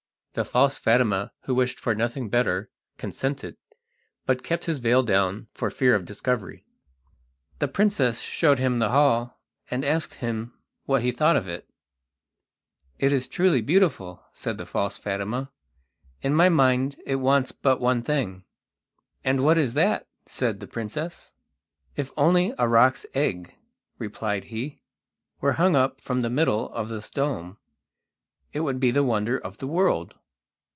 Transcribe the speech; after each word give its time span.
The 0.33 0.45
false 0.45 0.77
Fatima, 0.77 1.33
who 1.41 1.53
wished 1.53 1.77
for 1.77 1.93
nothing 1.93 2.29
better, 2.29 2.69
consented, 2.97 3.57
but 4.25 4.43
kept 4.45 4.63
his 4.63 4.79
veil 4.79 5.03
down 5.03 5.47
for 5.53 5.69
fear 5.69 5.93
of 5.93 6.05
discovery. 6.05 6.63
The 7.59 7.67
princess 7.67 8.21
showed 8.21 8.57
him 8.57 8.79
the 8.79 8.91
hall, 8.91 9.41
and 9.69 9.83
asked 9.83 10.13
him 10.13 10.53
what 10.85 11.01
he 11.01 11.11
thought 11.11 11.35
of 11.35 11.49
it. 11.49 11.69
"It 12.97 13.11
is 13.11 13.27
truly 13.27 13.61
beautiful," 13.61 14.23
said 14.31 14.57
the 14.57 14.65
false 14.65 14.97
Fatima. 14.97 15.51
"In 16.21 16.33
my 16.33 16.47
mind 16.47 16.95
it 17.05 17.17
wants 17.17 17.51
but 17.51 17.81
one 17.81 18.01
thing." 18.01 18.45
"And 19.25 19.43
what 19.43 19.57
is 19.57 19.73
that?" 19.73 20.07
said 20.27 20.61
the 20.61 20.65
princess. 20.65 21.33
"If 21.97 22.13
only 22.15 22.53
a 22.57 22.69
roc's 22.69 23.05
egg," 23.13 23.53
replied 23.99 24.45
he, 24.45 24.81
"were 25.41 25.51
hung 25.59 25.75
up 25.75 25.99
from 25.99 26.21
the 26.21 26.29
middle 26.29 26.71
of 26.71 26.87
this 26.87 27.09
dome, 27.11 27.57
it 28.53 28.61
would 28.61 28.79
be 28.79 28.91
the 28.91 29.03
wonder 29.03 29.37
of 29.37 29.57
the 29.57 29.67
world." 29.67 30.15